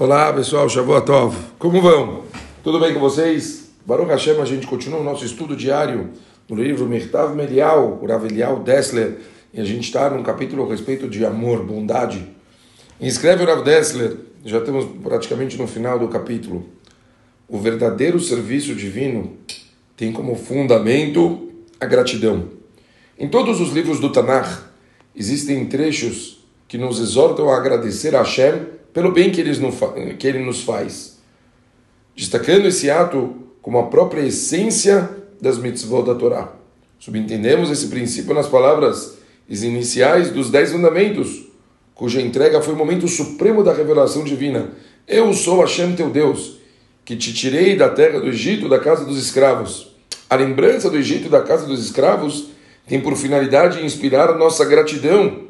Olá 0.00 0.32
pessoal, 0.32 0.66
Shavuot 0.66 1.04
Como 1.58 1.82
vão? 1.82 2.24
Tudo 2.64 2.80
bem 2.80 2.94
com 2.94 3.00
vocês? 3.00 3.68
Baruch 3.84 4.08
Hashem, 4.08 4.40
a 4.40 4.46
gente 4.46 4.66
continua 4.66 4.98
o 4.98 5.04
nosso 5.04 5.26
estudo 5.26 5.54
diário 5.54 6.08
no 6.48 6.56
livro 6.56 6.86
Mirtav 6.86 7.36
Melial, 7.36 7.98
o 8.00 8.06
Rav 8.06 8.24
Elial 8.24 8.60
Dessler, 8.60 9.18
e 9.52 9.60
a 9.60 9.64
gente 9.64 9.84
está 9.84 10.08
num 10.08 10.22
capítulo 10.22 10.64
a 10.64 10.70
respeito 10.70 11.06
de 11.06 11.22
amor, 11.26 11.66
bondade. 11.66 12.26
E 12.98 13.06
escreve 13.06 13.44
o 13.44 13.46
Rav 13.46 13.62
Dessler, 13.62 14.16
já 14.42 14.56
estamos 14.56 14.86
praticamente 15.02 15.58
no 15.58 15.66
final 15.66 15.98
do 15.98 16.08
capítulo. 16.08 16.64
O 17.46 17.58
verdadeiro 17.58 18.18
serviço 18.18 18.74
divino 18.74 19.36
tem 19.98 20.12
como 20.12 20.34
fundamento 20.34 21.50
a 21.78 21.84
gratidão. 21.84 22.48
Em 23.18 23.28
todos 23.28 23.60
os 23.60 23.70
livros 23.70 24.00
do 24.00 24.10
Tanakh 24.10 24.62
existem 25.14 25.66
trechos 25.66 26.42
que 26.66 26.78
nos 26.78 26.98
exortam 26.98 27.50
a 27.50 27.56
agradecer 27.58 28.16
a 28.16 28.20
Hashem 28.20 28.79
pelo 28.92 29.12
bem 29.12 29.30
que 29.30 29.40
ele, 29.40 30.14
que 30.18 30.26
ele 30.26 30.40
nos 30.40 30.62
faz, 30.62 31.18
destacando 32.16 32.66
esse 32.66 32.90
ato 32.90 33.34
como 33.62 33.78
a 33.78 33.86
própria 33.86 34.22
essência 34.22 35.08
das 35.40 35.58
mitzvot 35.58 36.04
da 36.04 36.14
Torá. 36.14 36.52
Subentendemos 36.98 37.70
esse 37.70 37.88
princípio 37.88 38.34
nas 38.34 38.46
palavras 38.46 39.18
iniciais 39.48 40.30
dos 40.30 40.50
Dez 40.50 40.72
Mandamentos, 40.72 41.46
cuja 41.94 42.20
entrega 42.20 42.62
foi 42.62 42.74
o 42.74 42.76
momento 42.76 43.08
supremo 43.08 43.62
da 43.62 43.72
revelação 43.72 44.24
divina. 44.24 44.70
Eu 45.06 45.32
sou 45.32 45.60
Hashem 45.60 45.94
teu 45.94 46.10
Deus, 46.10 46.58
que 47.04 47.16
te 47.16 47.32
tirei 47.32 47.76
da 47.76 47.88
terra 47.88 48.20
do 48.20 48.28
Egito, 48.28 48.68
da 48.68 48.78
casa 48.78 49.04
dos 49.04 49.18
escravos. 49.18 49.94
A 50.28 50.36
lembrança 50.36 50.88
do 50.88 50.96
Egito 50.96 51.28
da 51.28 51.42
casa 51.42 51.66
dos 51.66 51.84
escravos 51.84 52.48
tem 52.86 53.00
por 53.00 53.16
finalidade 53.16 53.84
inspirar 53.84 54.36
nossa 54.36 54.64
gratidão, 54.64 55.44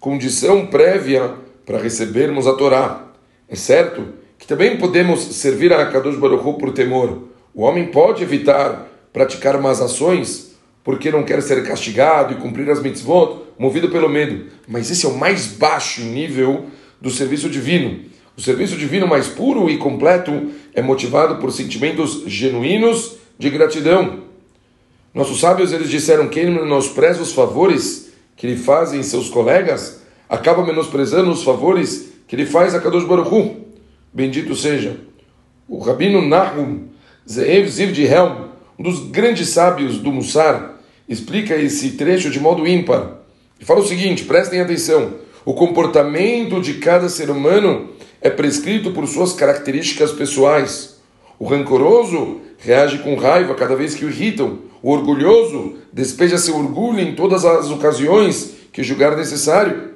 condição 0.00 0.66
prévia 0.66 1.43
para 1.64 1.78
recebermos 1.78 2.46
a 2.46 2.54
Torá. 2.54 3.06
É 3.48 3.56
certo 3.56 4.06
que 4.38 4.46
também 4.46 4.76
podemos 4.76 5.20
servir 5.20 5.72
a 5.72 5.86
Kadosh 5.86 6.16
Baruch 6.16 6.46
Hu 6.46 6.54
por 6.54 6.72
temor. 6.72 7.28
O 7.54 7.62
homem 7.62 7.86
pode 7.86 8.22
evitar 8.22 8.88
praticar 9.12 9.60
más 9.60 9.80
ações 9.80 10.54
porque 10.82 11.10
não 11.10 11.22
quer 11.22 11.40
ser 11.40 11.66
castigado 11.66 12.34
e 12.34 12.36
cumprir 12.36 12.68
as 12.70 12.82
mitzvot, 12.82 13.42
movido 13.58 13.88
pelo 13.88 14.08
medo. 14.08 14.46
Mas 14.68 14.90
esse 14.90 15.06
é 15.06 15.08
o 15.08 15.16
mais 15.16 15.46
baixo 15.46 16.02
nível 16.02 16.66
do 17.00 17.10
serviço 17.10 17.48
divino. 17.48 18.00
O 18.36 18.42
serviço 18.42 18.76
divino 18.76 19.06
mais 19.06 19.28
puro 19.28 19.70
e 19.70 19.78
completo 19.78 20.50
é 20.74 20.82
motivado 20.82 21.36
por 21.36 21.52
sentimentos 21.52 22.24
genuínos 22.26 23.16
de 23.38 23.48
gratidão. 23.48 24.24
Nossos 25.14 25.40
sábios 25.40 25.72
eles 25.72 25.88
disseram 25.88 26.28
que 26.28 26.40
quem 26.40 26.50
menospreza 26.50 27.22
os 27.22 27.32
favores 27.32 28.12
que 28.36 28.46
lhe 28.46 28.56
fazem 28.56 29.02
seus 29.02 29.30
colegas 29.30 30.02
acaba 30.28 30.64
menosprezando 30.64 31.30
os 31.30 31.42
favores 31.42 32.12
que 32.26 32.34
ele 32.34 32.46
faz 32.46 32.74
a 32.74 32.80
Kadosh 32.80 33.04
Baruch 33.04 33.34
Hu. 33.34 33.56
Bendito 34.12 34.54
seja. 34.54 35.00
O 35.68 35.78
Rabino 35.78 36.20
Nahum 36.20 36.88
Zeev 37.28 37.68
Ziv 37.68 37.92
de 37.92 38.04
Helm, 38.04 38.48
um 38.78 38.82
dos 38.82 39.08
grandes 39.10 39.48
sábios 39.48 39.98
do 39.98 40.12
Mussar, 40.12 40.78
explica 41.08 41.56
esse 41.56 41.92
trecho 41.92 42.30
de 42.30 42.40
modo 42.40 42.66
ímpar. 42.66 43.18
E 43.58 43.64
fala 43.64 43.80
o 43.80 43.86
seguinte, 43.86 44.24
prestem 44.24 44.60
atenção. 44.60 45.14
O 45.44 45.54
comportamento 45.54 46.60
de 46.60 46.74
cada 46.74 47.08
ser 47.08 47.30
humano 47.30 47.90
é 48.20 48.30
prescrito 48.30 48.90
por 48.90 49.06
suas 49.06 49.32
características 49.32 50.12
pessoais. 50.12 50.98
O 51.38 51.46
rancoroso 51.46 52.40
reage 52.58 52.98
com 52.98 53.14
raiva 53.14 53.54
cada 53.54 53.76
vez 53.76 53.94
que 53.94 54.04
o 54.04 54.08
irritam. 54.08 54.58
O 54.82 54.90
orgulhoso 54.90 55.76
despeja 55.92 56.38
seu 56.38 56.56
orgulho 56.56 57.00
em 57.00 57.14
todas 57.14 57.44
as 57.44 57.70
ocasiões 57.70 58.54
que 58.72 58.82
julgar 58.82 59.16
necessário. 59.16 59.93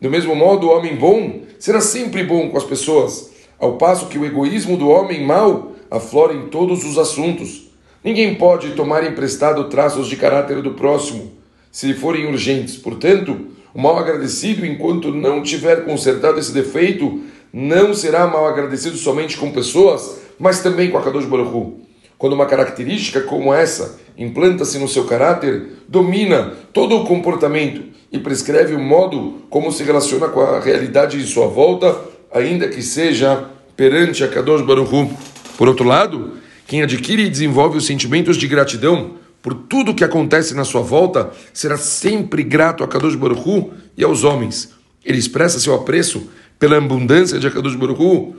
Do 0.00 0.10
mesmo 0.10 0.34
modo, 0.34 0.66
o 0.66 0.76
homem 0.76 0.96
bom 0.96 1.42
será 1.58 1.80
sempre 1.80 2.24
bom 2.24 2.50
com 2.50 2.58
as 2.58 2.64
pessoas, 2.64 3.30
ao 3.58 3.76
passo 3.76 4.08
que 4.08 4.18
o 4.18 4.24
egoísmo 4.24 4.76
do 4.76 4.88
homem 4.88 5.24
mau 5.24 5.72
aflora 5.90 6.34
em 6.34 6.48
todos 6.48 6.84
os 6.84 6.98
assuntos. 6.98 7.70
Ninguém 8.02 8.34
pode 8.34 8.72
tomar 8.72 9.04
emprestado 9.04 9.64
traços 9.70 10.08
de 10.08 10.16
caráter 10.16 10.60
do 10.60 10.72
próximo, 10.72 11.32
se 11.72 11.94
forem 11.94 12.26
urgentes. 12.26 12.76
Portanto, 12.76 13.46
o 13.72 13.80
mal 13.80 13.98
agradecido, 13.98 14.66
enquanto 14.66 15.10
não 15.10 15.42
tiver 15.42 15.84
consertado 15.84 16.38
esse 16.38 16.52
defeito, 16.52 17.22
não 17.52 17.94
será 17.94 18.26
mal 18.26 18.46
agradecido 18.46 18.96
somente 18.96 19.36
com 19.36 19.52
pessoas, 19.52 20.18
mas 20.38 20.60
também 20.60 20.90
com 20.90 20.98
a 20.98 21.02
Kadosh 21.02 21.26
Baruch. 21.26 21.83
Quando 22.24 22.32
uma 22.32 22.46
característica 22.46 23.20
como 23.20 23.52
essa 23.52 23.98
implanta-se 24.16 24.78
no 24.78 24.88
seu 24.88 25.04
caráter, 25.04 25.72
domina 25.86 26.54
todo 26.72 26.96
o 26.96 27.04
comportamento 27.04 27.82
e 28.10 28.18
prescreve 28.18 28.74
o 28.74 28.78
modo 28.78 29.42
como 29.50 29.70
se 29.70 29.84
relaciona 29.84 30.28
com 30.28 30.40
a 30.40 30.58
realidade 30.58 31.18
de 31.18 31.26
sua 31.26 31.48
volta, 31.48 31.94
ainda 32.32 32.66
que 32.66 32.80
seja 32.80 33.50
perante 33.76 34.24
a 34.24 34.28
Kadosh 34.28 34.62
Baruch 34.62 34.90
Hu. 34.90 35.10
Por 35.58 35.68
outro 35.68 35.86
lado, 35.86 36.38
quem 36.66 36.80
adquire 36.80 37.24
e 37.24 37.28
desenvolve 37.28 37.76
os 37.76 37.84
sentimentos 37.84 38.38
de 38.38 38.48
gratidão 38.48 39.16
por 39.42 39.52
tudo 39.52 39.92
que 39.92 40.02
acontece 40.02 40.54
na 40.54 40.64
sua 40.64 40.80
volta, 40.80 41.30
será 41.52 41.76
sempre 41.76 42.42
grato 42.42 42.82
a 42.82 42.88
Kadosh 42.88 43.16
Baruch 43.16 43.46
Hu 43.46 43.70
e 43.98 44.02
aos 44.02 44.24
homens. 44.24 44.72
Ele 45.04 45.18
expressa 45.18 45.60
seu 45.60 45.74
apreço 45.74 46.30
pela 46.58 46.78
abundância 46.78 47.38
de 47.38 47.50
Kadosh 47.50 47.76
Baruch 47.76 48.00
Hu 48.02 48.34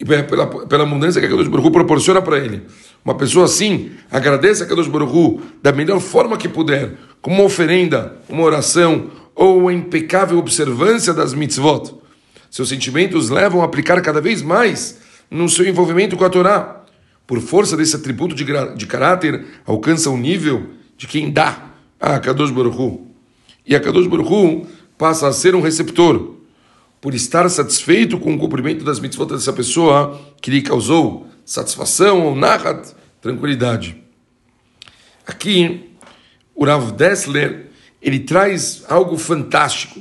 e 0.00 0.04
pela, 0.04 0.46
pela 0.46 0.84
abundância 0.84 1.20
que 1.20 1.26
a 1.26 1.30
Kadosh 1.30 1.48
Baruch 1.48 1.70
proporciona 1.70 2.22
para 2.22 2.38
ele. 2.38 2.62
Uma 3.04 3.14
pessoa 3.14 3.44
assim 3.44 3.90
agradece 4.10 4.62
a 4.62 4.66
Kadosh 4.66 4.88
Baruch 4.88 5.42
da 5.62 5.72
melhor 5.72 6.00
forma 6.00 6.38
que 6.38 6.48
puder, 6.48 6.94
como 7.20 7.36
uma 7.36 7.44
oferenda, 7.44 8.16
uma 8.26 8.42
oração 8.42 9.10
ou 9.34 9.68
a 9.68 9.74
impecável 9.74 10.38
observância 10.38 11.12
das 11.12 11.34
mitzvot. 11.34 11.94
Seus 12.50 12.70
sentimentos 12.70 13.28
levam 13.28 13.60
a 13.60 13.66
aplicar 13.66 14.00
cada 14.00 14.22
vez 14.22 14.40
mais 14.40 14.98
no 15.30 15.48
seu 15.50 15.68
envolvimento 15.68 16.16
com 16.16 16.24
a 16.24 16.30
Torá. 16.30 16.82
Por 17.26 17.38
força 17.38 17.76
desse 17.76 17.94
atributo 17.94 18.34
de, 18.34 18.44
de 18.76 18.86
caráter, 18.86 19.44
alcança 19.66 20.08
o 20.08 20.16
nível 20.16 20.70
de 20.96 21.06
quem 21.06 21.30
dá 21.30 21.72
a 22.00 22.18
Kadosh 22.18 22.50
Baruch 22.50 23.00
E 23.66 23.76
a 23.76 23.80
Kadosh 23.80 24.06
Baruch 24.06 24.66
passa 24.96 25.28
a 25.28 25.32
ser 25.32 25.54
um 25.54 25.60
receptor 25.60 26.39
por 27.00 27.14
estar 27.14 27.48
satisfeito 27.48 28.18
com 28.18 28.34
o 28.34 28.38
cumprimento 28.38 28.84
das 28.84 29.00
mitzvot 29.00 29.26
dessa 29.26 29.52
pessoa 29.52 30.20
que 30.40 30.50
lhe 30.50 30.62
causou 30.62 31.26
satisfação 31.44 32.26
ou 32.26 32.36
nahat, 32.36 32.94
tranquilidade. 33.20 33.96
Aqui, 35.26 35.90
o 36.54 36.64
Rav 36.64 36.92
Dessler, 36.92 37.70
ele 38.02 38.20
traz 38.20 38.84
algo 38.88 39.16
fantástico. 39.16 40.00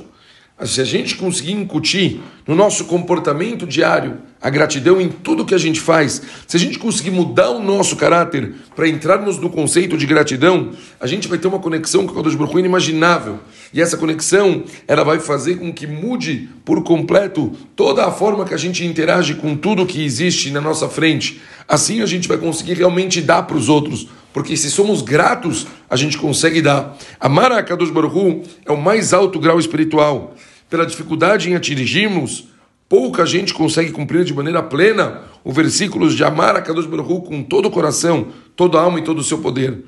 Se 0.65 0.81
a 0.81 0.83
gente 0.83 1.15
conseguir 1.15 1.53
incutir 1.53 2.19
no 2.45 2.53
nosso 2.53 2.85
comportamento 2.85 3.65
diário 3.65 4.21
a 4.41 4.49
gratidão 4.49 5.01
em 5.01 5.09
tudo 5.09 5.45
que 5.45 5.53
a 5.53 5.57
gente 5.57 5.81
faz, 5.81 6.21
se 6.47 6.55
a 6.55 6.59
gente 6.59 6.79
conseguir 6.79 7.11
mudar 7.11 7.49
o 7.49 7.61
nosso 7.61 7.95
caráter 7.95 8.53
para 8.75 8.87
entrarmos 8.87 9.37
no 9.37 9.49
conceito 9.49 9.97
de 9.97 10.05
gratidão, 10.05 10.71
a 10.99 11.05
gente 11.05 11.27
vai 11.27 11.37
ter 11.37 11.47
uma 11.47 11.59
conexão 11.59 12.05
com 12.05 12.13
o 12.13 12.15
Kadosh 12.15 12.35
Baruch 12.35 12.57
inimaginável. 12.57 13.39
E 13.73 13.81
essa 13.81 13.97
conexão, 13.97 14.63
ela 14.87 15.03
vai 15.03 15.19
fazer 15.19 15.57
com 15.57 15.73
que 15.73 15.85
mude 15.85 16.49
por 16.63 16.81
completo 16.83 17.51
toda 17.75 18.05
a 18.05 18.11
forma 18.11 18.45
que 18.45 18.53
a 18.53 18.57
gente 18.57 18.85
interage 18.85 19.35
com 19.35 19.55
tudo 19.55 19.85
que 19.85 20.03
existe 20.03 20.51
na 20.51 20.61
nossa 20.61 20.87
frente. 20.87 21.41
Assim 21.67 22.01
a 22.01 22.05
gente 22.05 22.27
vai 22.27 22.37
conseguir 22.37 22.75
realmente 22.75 23.21
dar 23.21 23.43
para 23.43 23.57
os 23.57 23.67
outros, 23.67 24.07
porque 24.33 24.55
se 24.55 24.71
somos 24.71 25.01
gratos, 25.01 25.67
a 25.89 25.95
gente 25.95 26.17
consegue 26.17 26.61
dar. 26.61 26.97
Amar 27.19 27.51
a 27.51 27.61
Kadosh 27.61 27.91
Baruch 27.91 28.43
é 28.65 28.71
o 28.71 28.77
mais 28.77 29.13
alto 29.13 29.39
grau 29.39 29.59
espiritual 29.59 30.33
pela 30.69 30.85
dificuldade 30.85 31.49
em 31.49 31.55
atingirmos, 31.55 32.47
pouca 32.89 33.23
gente 33.23 33.53
consegue 33.53 33.91
cumprir 33.91 34.25
de 34.25 34.33
maneira 34.33 34.63
plena 34.63 35.21
o 35.43 35.53
versículo 35.53 36.09
de 36.09 36.23
amar 36.23 36.55
a 36.55 36.61
Kadosh 36.61 36.87
Baruch 36.87 37.27
com 37.27 37.43
todo 37.43 37.67
o 37.67 37.71
coração, 37.71 38.29
toda 38.55 38.79
a 38.79 38.81
alma 38.81 38.99
e 38.99 39.03
todo 39.03 39.19
o 39.19 39.23
seu 39.23 39.37
poder. 39.37 39.85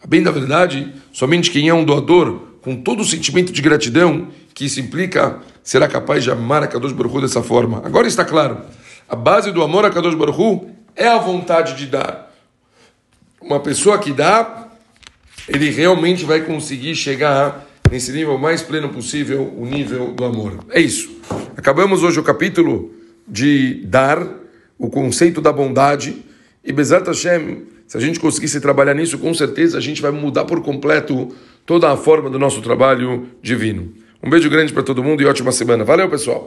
A 0.00 0.06
bem 0.06 0.22
da 0.22 0.30
verdade, 0.30 0.94
somente 1.12 1.50
quem 1.50 1.68
é 1.68 1.74
um 1.74 1.84
doador 1.84 2.42
com 2.62 2.76
todo 2.76 3.00
o 3.00 3.04
sentimento 3.04 3.52
de 3.52 3.60
gratidão 3.60 4.28
que 4.54 4.64
isso 4.66 4.78
implica 4.78 5.40
será 5.62 5.88
capaz 5.88 6.22
de 6.22 6.30
amar 6.30 6.62
a 6.62 6.68
Kadosh 6.68 6.92
Baruch 6.92 7.20
dessa 7.20 7.42
forma. 7.42 7.82
Agora 7.84 8.06
está 8.06 8.24
claro, 8.24 8.58
a 9.08 9.16
base 9.16 9.50
do 9.50 9.62
amor 9.62 9.84
a 9.84 9.90
Kadosh 9.90 10.14
Baruch 10.14 10.68
é 10.94 11.08
a 11.08 11.18
vontade 11.18 11.74
de 11.74 11.86
dar. 11.86 12.32
Uma 13.40 13.58
pessoa 13.60 13.98
que 13.98 14.12
dá, 14.12 14.68
ele 15.48 15.70
realmente 15.70 16.24
vai 16.24 16.42
conseguir 16.42 16.94
chegar 16.94 17.63
nesse 17.90 18.12
nível 18.12 18.38
mais 18.38 18.62
pleno 18.62 18.88
possível, 18.88 19.52
o 19.56 19.64
nível 19.64 20.12
do 20.12 20.24
amor. 20.24 20.64
É 20.70 20.80
isso. 20.80 21.10
Acabamos 21.56 22.02
hoje 22.02 22.18
o 22.18 22.22
capítulo 22.22 22.92
de 23.26 23.82
dar, 23.84 24.26
o 24.78 24.88
conceito 24.88 25.40
da 25.40 25.52
bondade, 25.52 26.24
e 26.64 26.72
Bezat 26.72 27.06
Hashem, 27.06 27.62
se 27.86 27.96
a 27.96 28.00
gente 28.00 28.18
conseguisse 28.18 28.60
trabalhar 28.60 28.94
nisso, 28.94 29.18
com 29.18 29.32
certeza 29.34 29.78
a 29.78 29.80
gente 29.80 30.00
vai 30.00 30.10
mudar 30.10 30.44
por 30.44 30.62
completo 30.62 31.28
toda 31.66 31.90
a 31.92 31.96
forma 31.96 32.30
do 32.30 32.38
nosso 32.38 32.60
trabalho 32.62 33.28
divino. 33.42 33.92
Um 34.22 34.30
beijo 34.30 34.48
grande 34.48 34.72
para 34.72 34.82
todo 34.82 35.04
mundo 35.04 35.22
e 35.22 35.26
ótima 35.26 35.52
semana. 35.52 35.84
Valeu, 35.84 36.08
pessoal! 36.08 36.42